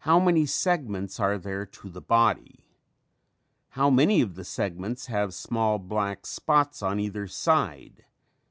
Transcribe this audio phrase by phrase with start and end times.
[0.00, 2.66] How many segments are there to the body?
[3.70, 8.04] How many of the segments have small black spots on either side?